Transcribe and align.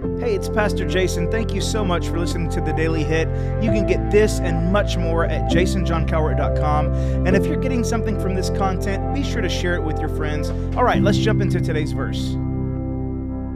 Hey, 0.00 0.34
it's 0.34 0.48
Pastor 0.48 0.88
Jason. 0.88 1.30
Thank 1.30 1.52
you 1.52 1.60
so 1.60 1.84
much 1.84 2.08
for 2.08 2.18
listening 2.18 2.48
to 2.52 2.62
the 2.62 2.72
Daily 2.72 3.04
Hit. 3.04 3.28
You 3.62 3.70
can 3.70 3.86
get 3.86 4.10
this 4.10 4.38
and 4.40 4.72
much 4.72 4.96
more 4.96 5.26
at 5.26 5.50
jasonjohncowart.com. 5.50 7.26
And 7.26 7.36
if 7.36 7.44
you're 7.44 7.60
getting 7.60 7.84
something 7.84 8.18
from 8.18 8.34
this 8.34 8.48
content, 8.48 9.14
be 9.14 9.22
sure 9.22 9.42
to 9.42 9.48
share 9.50 9.74
it 9.74 9.82
with 9.82 9.98
your 9.98 10.08
friends. 10.08 10.48
All 10.74 10.84
right, 10.84 11.02
let's 11.02 11.18
jump 11.18 11.42
into 11.42 11.60
today's 11.60 11.92
verse. 11.92 12.34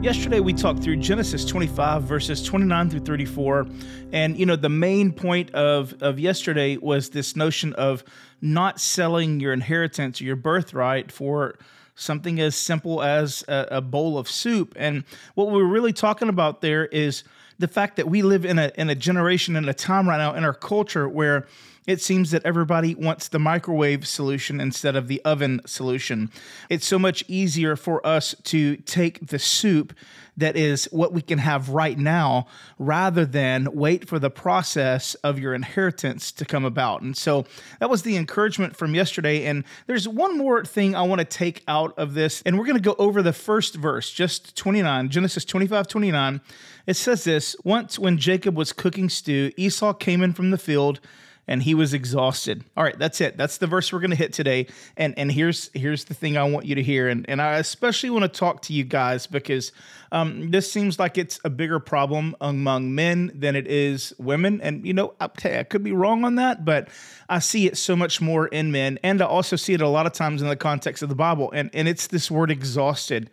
Yesterday, 0.03 0.39
we 0.39 0.53
talked 0.53 0.83
through 0.83 0.97
Genesis 0.97 1.45
25, 1.45 2.03
verses 2.03 2.43
29 2.43 2.91
through 2.91 2.99
34. 2.99 3.65
And, 4.11 4.37
you 4.37 4.45
know, 4.45 4.55
the 4.55 4.69
main 4.69 5.13
point 5.13 5.51
of, 5.55 5.95
of 5.99 6.19
yesterday 6.19 6.77
was 6.77 7.09
this 7.09 7.35
notion 7.35 7.73
of 7.73 8.03
not 8.39 8.79
selling 8.79 9.39
your 9.39 9.51
inheritance 9.51 10.21
or 10.21 10.25
your 10.25 10.35
birthright 10.35 11.11
for 11.11 11.55
something 11.95 12.39
as 12.39 12.55
simple 12.55 13.01
as 13.01 13.43
a, 13.47 13.67
a 13.71 13.81
bowl 13.81 14.17
of 14.17 14.29
soup. 14.29 14.73
And 14.77 15.03
what 15.33 15.51
we're 15.51 15.63
really 15.63 15.93
talking 15.93 16.29
about 16.29 16.61
there 16.61 16.85
is 16.85 17.23
the 17.57 17.67
fact 17.67 17.95
that 17.95 18.07
we 18.09 18.21
live 18.21 18.45
in 18.45 18.59
a 18.59 18.71
in 18.75 18.89
a 18.89 18.95
generation 18.95 19.55
in 19.55 19.67
a 19.67 19.73
time 19.73 20.07
right 20.07 20.17
now 20.17 20.33
in 20.33 20.43
our 20.43 20.53
culture 20.53 21.07
where 21.07 21.47
it 21.87 22.01
seems 22.01 22.31
that 22.31 22.45
everybody 22.45 22.95
wants 22.95 23.27
the 23.27 23.39
microwave 23.39 24.07
solution 24.07 24.59
instead 24.59 24.95
of 24.95 25.07
the 25.07 25.21
oven 25.23 25.61
solution. 25.65 26.31
It's 26.69 26.85
so 26.85 26.97
much 26.97 27.23
easier 27.27 27.75
for 27.75 28.05
us 28.05 28.35
to 28.45 28.77
take 28.77 29.27
the 29.27 29.39
soup 29.39 29.93
that 30.37 30.57
is 30.57 30.85
what 30.91 31.13
we 31.13 31.21
can 31.21 31.39
have 31.39 31.69
right 31.69 31.97
now 31.97 32.47
rather 32.77 33.25
than 33.25 33.73
wait 33.73 34.07
for 34.07 34.19
the 34.19 34.29
process 34.29 35.15
of 35.15 35.39
your 35.39 35.53
inheritance 35.53 36.31
to 36.33 36.45
come 36.45 36.65
about. 36.65 37.01
And 37.01 37.15
so 37.15 37.45
that 37.79 37.89
was 37.89 38.01
the 38.01 38.17
encouragement 38.17 38.75
from 38.75 38.95
yesterday. 38.95 39.45
And 39.45 39.63
there's 39.87 40.07
one 40.07 40.37
more 40.37 40.65
thing 40.65 40.95
I 40.95 41.03
want 41.03 41.19
to 41.19 41.25
take 41.25 41.63
out 41.67 41.97
of 41.97 42.13
this, 42.13 42.41
and 42.45 42.57
we're 42.57 42.65
going 42.65 42.77
to 42.77 42.81
go 42.81 42.95
over 42.99 43.21
the 43.21 43.33
first 43.33 43.75
verse, 43.75 44.11
just 44.11 44.55
29, 44.57 45.09
Genesis 45.09 45.45
25 45.45 45.87
29. 45.87 46.41
It 46.87 46.95
says 46.95 47.23
this 47.23 47.55
Once 47.63 47.97
when 47.97 48.17
Jacob 48.17 48.57
was 48.57 48.73
cooking 48.73 49.09
stew, 49.09 49.51
Esau 49.55 49.93
came 49.93 50.21
in 50.21 50.33
from 50.33 50.51
the 50.51 50.57
field 50.57 50.99
and 51.47 51.61
he 51.61 51.73
was 51.75 51.93
exhausted. 51.93 52.63
All 52.75 52.83
right, 52.83 52.97
that's 52.97 53.21
it. 53.21 53.37
That's 53.37 53.57
the 53.57 53.67
verse 53.67 53.93
we're 53.93 53.99
going 53.99 54.11
to 54.11 54.15
hit 54.15 54.33
today. 54.33 54.67
And 54.97 55.17
and 55.17 55.31
here's 55.31 55.69
here's 55.73 56.05
the 56.05 56.13
thing 56.13 56.37
I 56.37 56.43
want 56.43 56.65
you 56.65 56.75
to 56.75 56.83
hear, 56.83 57.07
and 57.07 57.27
and 57.29 57.41
I 57.41 57.57
especially 57.57 58.09
want 58.09 58.23
to 58.23 58.39
talk 58.39 58.61
to 58.63 58.73
you 58.73 58.83
guys 58.83 59.27
because 59.27 59.71
um, 60.11 60.51
this 60.51 60.71
seems 60.71 60.97
like 60.97 61.17
it's 61.17 61.39
a 61.43 61.49
bigger 61.49 61.79
problem 61.79 62.35
among 62.41 62.95
men 62.95 63.31
than 63.35 63.55
it 63.55 63.67
is 63.67 64.13
women. 64.17 64.61
And 64.61 64.85
you 64.85 64.93
know, 64.93 65.13
I, 65.19 65.29
I 65.43 65.63
could 65.63 65.83
be 65.83 65.91
wrong 65.91 66.23
on 66.25 66.35
that, 66.35 66.65
but 66.65 66.89
I 67.29 67.39
see 67.39 67.67
it 67.67 67.77
so 67.77 67.95
much 67.95 68.21
more 68.21 68.47
in 68.47 68.71
men, 68.71 68.99
and 69.03 69.21
I 69.21 69.25
also 69.25 69.55
see 69.55 69.73
it 69.73 69.81
a 69.81 69.87
lot 69.87 70.05
of 70.05 70.13
times 70.13 70.41
in 70.41 70.47
the 70.47 70.55
context 70.55 71.03
of 71.03 71.09
the 71.09 71.15
Bible. 71.15 71.51
And 71.51 71.69
and 71.73 71.87
it's 71.87 72.07
this 72.07 72.31
word 72.31 72.51
exhausted 72.51 73.29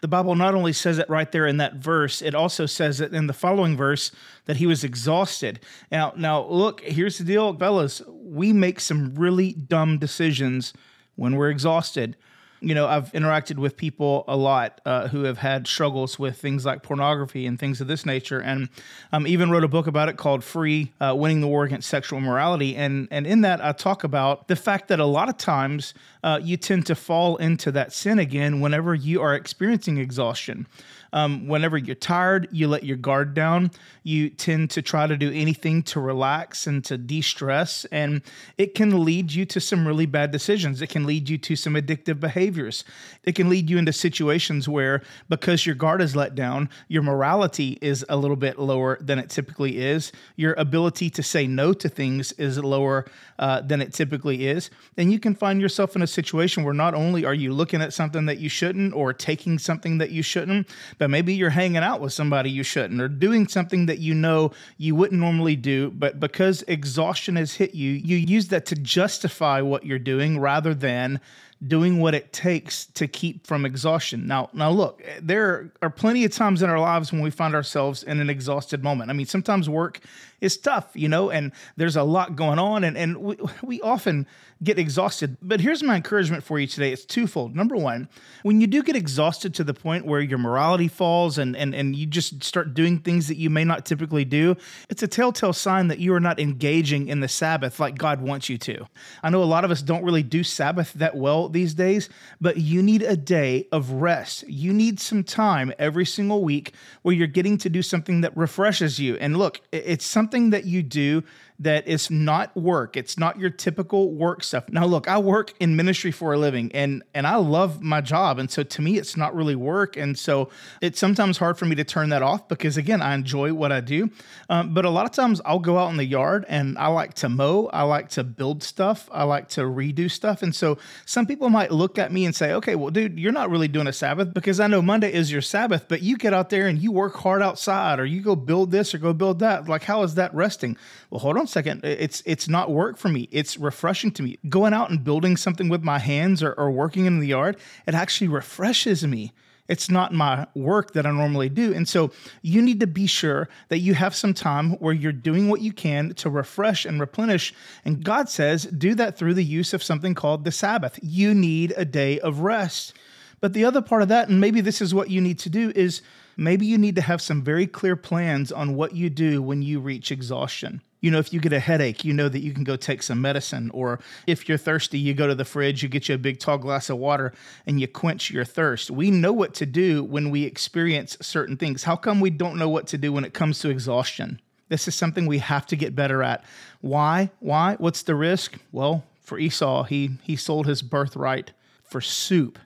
the 0.00 0.08
Bible 0.08 0.34
not 0.34 0.54
only 0.54 0.72
says 0.72 0.98
it 0.98 1.08
right 1.08 1.30
there 1.30 1.46
in 1.46 1.56
that 1.56 1.74
verse, 1.74 2.22
it 2.22 2.34
also 2.34 2.66
says 2.66 3.00
it 3.00 3.14
in 3.14 3.26
the 3.26 3.32
following 3.32 3.76
verse 3.76 4.12
that 4.44 4.56
he 4.56 4.66
was 4.66 4.84
exhausted. 4.84 5.60
Now, 5.90 6.12
now 6.16 6.46
look, 6.46 6.80
here's 6.82 7.18
the 7.18 7.24
deal, 7.24 7.56
fellas. 7.56 8.02
We 8.08 8.52
make 8.52 8.80
some 8.80 9.14
really 9.14 9.52
dumb 9.52 9.98
decisions 9.98 10.72
when 11.14 11.36
we're 11.36 11.50
exhausted 11.50 12.16
you 12.60 12.74
know, 12.74 12.86
I've 12.86 13.12
interacted 13.12 13.56
with 13.56 13.76
people 13.76 14.24
a 14.26 14.36
lot 14.36 14.80
uh, 14.84 15.08
who 15.08 15.24
have 15.24 15.38
had 15.38 15.66
struggles 15.66 16.18
with 16.18 16.38
things 16.38 16.64
like 16.64 16.82
pornography 16.82 17.46
and 17.46 17.58
things 17.58 17.80
of 17.80 17.86
this 17.86 18.06
nature, 18.06 18.40
and 18.40 18.68
um, 19.12 19.26
even 19.26 19.50
wrote 19.50 19.64
a 19.64 19.68
book 19.68 19.86
about 19.86 20.08
it 20.08 20.16
called 20.16 20.42
"Free: 20.42 20.92
uh, 21.00 21.14
Winning 21.16 21.40
the 21.40 21.48
War 21.48 21.64
Against 21.64 21.88
Sexual 21.88 22.18
Immorality." 22.18 22.76
And 22.76 23.08
and 23.10 23.26
in 23.26 23.42
that, 23.42 23.64
I 23.64 23.72
talk 23.72 24.04
about 24.04 24.48
the 24.48 24.56
fact 24.56 24.88
that 24.88 25.00
a 25.00 25.04
lot 25.04 25.28
of 25.28 25.36
times 25.36 25.94
uh, 26.22 26.40
you 26.42 26.56
tend 26.56 26.86
to 26.86 26.94
fall 26.94 27.36
into 27.36 27.70
that 27.72 27.92
sin 27.92 28.18
again 28.18 28.60
whenever 28.60 28.94
you 28.94 29.20
are 29.20 29.34
experiencing 29.34 29.98
exhaustion. 29.98 30.66
Um, 31.12 31.46
whenever 31.46 31.78
you're 31.78 31.94
tired, 31.94 32.48
you 32.52 32.68
let 32.68 32.84
your 32.84 32.96
guard 32.96 33.32
down. 33.32 33.70
You 34.02 34.28
tend 34.28 34.70
to 34.72 34.82
try 34.82 35.06
to 35.06 35.16
do 35.16 35.30
anything 35.32 35.82
to 35.84 36.00
relax 36.00 36.66
and 36.66 36.84
to 36.84 36.98
de 36.98 37.22
stress. 37.22 37.86
And 37.86 38.22
it 38.58 38.74
can 38.74 39.04
lead 39.04 39.32
you 39.32 39.46
to 39.46 39.60
some 39.60 39.86
really 39.86 40.06
bad 40.06 40.30
decisions. 40.30 40.82
It 40.82 40.88
can 40.88 41.06
lead 41.06 41.28
you 41.28 41.38
to 41.38 41.56
some 41.56 41.74
addictive 41.74 42.20
behaviors. 42.56 42.84
It 43.24 43.34
can 43.34 43.48
lead 43.48 43.68
you 43.68 43.78
into 43.78 43.92
situations 43.92 44.68
where, 44.68 45.02
because 45.28 45.66
your 45.66 45.74
guard 45.74 46.00
is 46.00 46.16
let 46.16 46.34
down, 46.34 46.68
your 46.88 47.02
morality 47.02 47.78
is 47.80 48.04
a 48.08 48.16
little 48.16 48.36
bit 48.36 48.58
lower 48.58 48.98
than 49.00 49.18
it 49.18 49.30
typically 49.30 49.78
is. 49.78 50.12
Your 50.36 50.54
ability 50.54 51.10
to 51.10 51.22
say 51.22 51.46
no 51.46 51.72
to 51.74 51.88
things 51.88 52.32
is 52.32 52.58
lower 52.58 53.06
uh, 53.38 53.60
than 53.60 53.82
it 53.82 53.92
typically 53.92 54.46
is. 54.46 54.70
And 54.96 55.12
you 55.12 55.18
can 55.18 55.34
find 55.34 55.60
yourself 55.60 55.96
in 55.96 56.02
a 56.02 56.06
situation 56.06 56.64
where 56.64 56.74
not 56.74 56.94
only 56.94 57.24
are 57.24 57.34
you 57.34 57.52
looking 57.52 57.82
at 57.82 57.92
something 57.92 58.26
that 58.26 58.38
you 58.38 58.48
shouldn't 58.48 58.94
or 58.94 59.12
taking 59.12 59.58
something 59.58 59.98
that 59.98 60.10
you 60.10 60.22
shouldn't, 60.22 60.68
but 60.98 61.10
maybe 61.10 61.34
you're 61.34 61.50
hanging 61.50 61.78
out 61.78 62.00
with 62.00 62.12
somebody 62.12 62.50
you 62.50 62.62
shouldn't 62.62 63.00
or 63.00 63.08
doing 63.08 63.48
something 63.48 63.86
that 63.86 63.98
you 63.98 64.14
know 64.14 64.52
you 64.78 64.94
wouldn't 64.94 65.20
normally 65.20 65.56
do, 65.56 65.90
but 65.90 66.20
because 66.20 66.62
exhaustion 66.68 67.36
has 67.36 67.54
hit 67.54 67.74
you, 67.74 67.90
you 67.92 68.16
use 68.16 68.48
that 68.48 68.66
to 68.66 68.74
justify 68.76 69.60
what 69.60 69.84
you're 69.84 69.98
doing 69.98 70.38
rather 70.38 70.74
than 70.74 71.20
doing 71.66 72.00
what 72.00 72.14
it 72.14 72.32
takes 72.32 72.86
to 72.86 73.08
keep 73.08 73.46
from 73.46 73.64
exhaustion. 73.64 74.26
Now, 74.26 74.50
now 74.52 74.70
look, 74.70 75.02
there 75.22 75.72
are 75.80 75.88
plenty 75.90 76.24
of 76.24 76.32
times 76.32 76.62
in 76.62 76.68
our 76.68 76.78
lives 76.78 77.12
when 77.12 77.22
we 77.22 77.30
find 77.30 77.54
ourselves 77.54 78.02
in 78.02 78.20
an 78.20 78.28
exhausted 78.28 78.84
moment. 78.84 79.10
I 79.10 79.14
mean, 79.14 79.26
sometimes 79.26 79.68
work 79.68 80.00
is 80.40 80.58
tough, 80.58 80.90
you 80.94 81.08
know, 81.08 81.30
and 81.30 81.52
there's 81.76 81.96
a 81.96 82.02
lot 82.02 82.36
going 82.36 82.58
on 82.58 82.84
and 82.84 82.96
and 82.96 83.16
we, 83.16 83.36
we 83.62 83.80
often 83.80 84.26
get 84.62 84.78
exhausted. 84.78 85.36
But 85.42 85.60
here's 85.60 85.82
my 85.82 85.96
encouragement 85.96 86.42
for 86.42 86.58
you 86.58 86.66
today. 86.66 86.92
It's 86.92 87.04
twofold. 87.04 87.54
Number 87.54 87.76
one, 87.76 88.08
when 88.42 88.60
you 88.60 88.66
do 88.66 88.82
get 88.82 88.96
exhausted 88.96 89.54
to 89.54 89.64
the 89.64 89.74
point 89.74 90.06
where 90.06 90.20
your 90.20 90.38
morality 90.38 90.88
falls 90.88 91.36
and, 91.36 91.54
and, 91.54 91.74
and 91.74 91.94
you 91.94 92.06
just 92.06 92.42
start 92.42 92.72
doing 92.72 92.98
things 92.98 93.28
that 93.28 93.36
you 93.36 93.50
may 93.50 93.64
not 93.64 93.84
typically 93.84 94.24
do, 94.24 94.56
it's 94.88 95.02
a 95.02 95.08
telltale 95.08 95.52
sign 95.52 95.88
that 95.88 95.98
you 95.98 96.14
are 96.14 96.20
not 96.20 96.40
engaging 96.40 97.08
in 97.08 97.20
the 97.20 97.28
Sabbath 97.28 97.78
like 97.78 97.98
God 97.98 98.22
wants 98.22 98.48
you 98.48 98.56
to. 98.58 98.86
I 99.22 99.30
know 99.30 99.42
a 99.42 99.44
lot 99.44 99.64
of 99.64 99.70
us 99.70 99.82
don't 99.82 100.04
really 100.04 100.22
do 100.22 100.42
Sabbath 100.42 100.92
that 100.94 101.16
well 101.16 101.45
these 101.52 101.74
days, 101.74 102.08
but 102.40 102.58
you 102.58 102.82
need 102.82 103.02
a 103.02 103.16
day 103.16 103.68
of 103.72 103.90
rest. 103.90 104.44
You 104.48 104.72
need 104.72 105.00
some 105.00 105.24
time 105.24 105.72
every 105.78 106.06
single 106.06 106.42
week 106.42 106.72
where 107.02 107.14
you're 107.14 107.26
getting 107.26 107.58
to 107.58 107.68
do 107.68 107.82
something 107.82 108.20
that 108.22 108.36
refreshes 108.36 108.98
you. 108.98 109.16
And 109.16 109.36
look, 109.36 109.60
it's 109.72 110.06
something 110.06 110.50
that 110.50 110.64
you 110.64 110.82
do 110.82 111.22
that 111.58 111.88
is 111.88 112.10
not 112.10 112.54
work. 112.56 112.96
It's 112.96 113.16
not 113.18 113.38
your 113.38 113.50
typical 113.50 114.12
work 114.12 114.42
stuff. 114.42 114.68
Now, 114.68 114.84
look, 114.84 115.08
I 115.08 115.18
work 115.18 115.54
in 115.58 115.74
ministry 115.74 116.10
for 116.10 116.34
a 116.34 116.38
living, 116.38 116.70
and 116.72 117.02
and 117.14 117.26
I 117.26 117.36
love 117.36 117.82
my 117.82 118.00
job, 118.00 118.38
and 118.38 118.50
so 118.50 118.62
to 118.62 118.82
me, 118.82 118.98
it's 118.98 119.16
not 119.16 119.34
really 119.34 119.56
work, 119.56 119.96
and 119.96 120.18
so 120.18 120.50
it's 120.82 120.98
sometimes 120.98 121.38
hard 121.38 121.58
for 121.58 121.64
me 121.64 121.74
to 121.76 121.84
turn 121.84 122.10
that 122.10 122.22
off 122.22 122.48
because 122.48 122.76
again, 122.76 123.00
I 123.00 123.14
enjoy 123.14 123.54
what 123.54 123.72
I 123.72 123.80
do. 123.80 124.10
Um, 124.50 124.74
but 124.74 124.84
a 124.84 124.90
lot 124.90 125.06
of 125.06 125.12
times, 125.12 125.40
I'll 125.44 125.58
go 125.58 125.78
out 125.78 125.90
in 125.90 125.96
the 125.96 126.04
yard 126.04 126.44
and 126.48 126.76
I 126.78 126.88
like 126.88 127.14
to 127.14 127.28
mow, 127.28 127.70
I 127.72 127.82
like 127.82 128.10
to 128.10 128.24
build 128.24 128.62
stuff, 128.62 129.08
I 129.12 129.24
like 129.24 129.48
to 129.50 129.62
redo 129.62 130.10
stuff, 130.10 130.42
and 130.42 130.54
so 130.54 130.78
some 131.06 131.26
people 131.26 131.48
might 131.48 131.72
look 131.72 131.98
at 131.98 132.12
me 132.12 132.26
and 132.26 132.34
say, 132.34 132.52
"Okay, 132.52 132.74
well, 132.74 132.90
dude, 132.90 133.18
you're 133.18 133.32
not 133.32 133.50
really 133.50 133.68
doing 133.68 133.86
a 133.86 133.92
Sabbath 133.92 134.34
because 134.34 134.60
I 134.60 134.66
know 134.66 134.82
Monday 134.82 135.12
is 135.12 135.32
your 135.32 135.42
Sabbath, 135.42 135.86
but 135.88 136.02
you 136.02 136.18
get 136.18 136.34
out 136.34 136.50
there 136.50 136.66
and 136.66 136.78
you 136.78 136.92
work 136.92 137.16
hard 137.16 137.40
outside, 137.40 137.98
or 137.98 138.04
you 138.04 138.20
go 138.20 138.36
build 138.36 138.70
this 138.70 138.94
or 138.94 138.98
go 138.98 139.14
build 139.14 139.38
that. 139.38 139.68
Like, 139.68 139.84
how 139.84 140.02
is 140.02 140.16
that 140.16 140.34
resting?" 140.34 140.76
Well, 141.10 141.20
hold 141.20 141.38
on 141.38 141.45
second. 141.46 141.84
It's 141.84 142.22
it's 142.26 142.48
not 142.48 142.70
work 142.70 142.96
for 142.96 143.08
me. 143.08 143.28
It's 143.30 143.56
refreshing 143.58 144.10
to 144.12 144.22
me. 144.22 144.38
Going 144.48 144.72
out 144.72 144.90
and 144.90 145.02
building 145.02 145.36
something 145.36 145.68
with 145.68 145.82
my 145.82 145.98
hands 145.98 146.42
or, 146.42 146.52
or 146.52 146.70
working 146.70 147.06
in 147.06 147.20
the 147.20 147.28
yard, 147.28 147.56
it 147.86 147.94
actually 147.94 148.28
refreshes 148.28 149.06
me. 149.06 149.32
It's 149.68 149.90
not 149.90 150.12
my 150.12 150.46
work 150.54 150.92
that 150.92 151.06
I 151.06 151.10
normally 151.10 151.48
do. 151.48 151.74
And 151.74 151.88
so 151.88 152.10
you 152.42 152.62
need 152.62 152.80
to 152.80 152.86
be 152.86 153.06
sure 153.06 153.48
that 153.68 153.78
you 153.78 153.94
have 153.94 154.14
some 154.14 154.34
time 154.34 154.72
where 154.72 154.94
you're 154.94 155.12
doing 155.12 155.48
what 155.48 155.60
you 155.60 155.72
can 155.72 156.14
to 156.14 156.30
refresh 156.30 156.84
and 156.84 157.00
replenish. 157.00 157.52
And 157.84 158.04
God 158.04 158.28
says, 158.28 158.64
do 158.64 158.94
that 158.94 159.18
through 159.18 159.34
the 159.34 159.44
use 159.44 159.74
of 159.74 159.82
something 159.82 160.14
called 160.14 160.44
the 160.44 160.52
Sabbath. 160.52 160.98
You 161.02 161.34
need 161.34 161.74
a 161.76 161.84
day 161.84 162.20
of 162.20 162.40
rest. 162.40 162.94
But 163.40 163.52
the 163.52 163.64
other 163.64 163.82
part 163.82 164.02
of 164.02 164.08
that, 164.08 164.28
and 164.28 164.40
maybe 164.40 164.60
this 164.60 164.80
is 164.80 164.94
what 164.94 165.10
you 165.10 165.20
need 165.20 165.38
to 165.40 165.50
do, 165.50 165.72
is 165.74 166.00
maybe 166.36 166.66
you 166.66 166.78
need 166.78 166.94
to 166.96 167.02
have 167.02 167.20
some 167.20 167.42
very 167.42 167.66
clear 167.66 167.96
plans 167.96 168.52
on 168.52 168.76
what 168.76 168.94
you 168.94 169.10
do 169.10 169.42
when 169.42 169.62
you 169.62 169.80
reach 169.80 170.10
exhaustion 170.10 170.80
you 171.00 171.10
know, 171.10 171.18
if 171.18 171.32
you 171.32 171.40
get 171.40 171.52
a 171.52 171.60
headache, 171.60 172.04
you 172.04 172.12
know 172.12 172.28
that 172.28 172.40
you 172.40 172.52
can 172.52 172.64
go 172.64 172.76
take 172.76 173.02
some 173.02 173.20
medicine. 173.20 173.70
Or 173.72 174.00
if 174.26 174.48
you're 174.48 174.58
thirsty, 174.58 174.98
you 174.98 175.14
go 175.14 175.26
to 175.26 175.34
the 175.34 175.44
fridge, 175.44 175.82
you 175.82 175.88
get 175.88 176.08
you 176.08 176.14
a 176.14 176.18
big 176.18 176.38
tall 176.38 176.58
glass 176.58 176.90
of 176.90 176.98
water, 176.98 177.32
and 177.66 177.80
you 177.80 177.86
quench 177.86 178.30
your 178.30 178.44
thirst. 178.44 178.90
We 178.90 179.10
know 179.10 179.32
what 179.32 179.54
to 179.54 179.66
do 179.66 180.02
when 180.02 180.30
we 180.30 180.44
experience 180.44 181.16
certain 181.20 181.56
things. 181.56 181.84
How 181.84 181.96
come 181.96 182.20
we 182.20 182.30
don't 182.30 182.58
know 182.58 182.68
what 182.68 182.86
to 182.88 182.98
do 182.98 183.12
when 183.12 183.24
it 183.24 183.34
comes 183.34 183.58
to 183.60 183.70
exhaustion? 183.70 184.40
This 184.68 184.88
is 184.88 184.94
something 184.94 185.26
we 185.26 185.38
have 185.38 185.66
to 185.66 185.76
get 185.76 185.94
better 185.94 186.22
at. 186.22 186.44
Why? 186.80 187.30
Why? 187.40 187.76
What's 187.78 188.02
the 188.02 188.14
risk? 188.14 188.58
Well, 188.72 189.04
for 189.20 189.38
Esau, 189.38 189.84
he 189.84 190.18
he 190.22 190.36
sold 190.36 190.66
his 190.66 190.82
birthright 190.82 191.52
for 191.84 192.00
soup. 192.00 192.58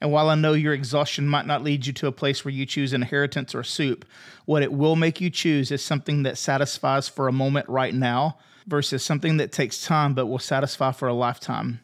And 0.00 0.10
while 0.10 0.30
I 0.30 0.34
know 0.34 0.54
your 0.54 0.72
exhaustion 0.72 1.28
might 1.28 1.46
not 1.46 1.62
lead 1.62 1.86
you 1.86 1.92
to 1.92 2.06
a 2.06 2.12
place 2.12 2.44
where 2.44 2.54
you 2.54 2.64
choose 2.64 2.92
inheritance 2.92 3.54
or 3.54 3.62
soup, 3.62 4.04
what 4.46 4.62
it 4.62 4.72
will 4.72 4.96
make 4.96 5.20
you 5.20 5.28
choose 5.30 5.70
is 5.70 5.84
something 5.84 6.22
that 6.22 6.38
satisfies 6.38 7.08
for 7.08 7.28
a 7.28 7.32
moment 7.32 7.68
right 7.68 7.94
now 7.94 8.38
versus 8.66 9.02
something 9.02 9.36
that 9.36 9.52
takes 9.52 9.84
time 9.84 10.14
but 10.14 10.26
will 10.26 10.38
satisfy 10.38 10.92
for 10.92 11.08
a 11.08 11.14
lifetime. 11.14 11.80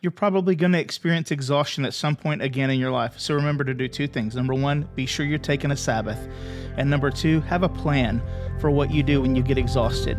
you're 0.00 0.10
probably 0.10 0.54
going 0.56 0.72
to 0.72 0.80
experience 0.80 1.30
exhaustion 1.30 1.84
at 1.84 1.92
some 1.92 2.16
point 2.16 2.42
again 2.42 2.70
in 2.70 2.80
your 2.80 2.90
life. 2.90 3.18
So 3.18 3.34
remember 3.34 3.64
to 3.64 3.74
do 3.74 3.86
two 3.86 4.06
things. 4.06 4.34
Number 4.34 4.54
one, 4.54 4.88
be 4.94 5.06
sure 5.06 5.26
you're 5.26 5.38
taking 5.38 5.70
a 5.70 5.76
Sabbath. 5.76 6.28
And 6.76 6.88
number 6.88 7.10
two, 7.10 7.40
have 7.42 7.62
a 7.62 7.68
plan 7.68 8.22
for 8.60 8.70
what 8.70 8.90
you 8.90 9.02
do 9.02 9.20
when 9.20 9.36
you 9.36 9.42
get 9.42 9.58
exhausted. 9.58 10.18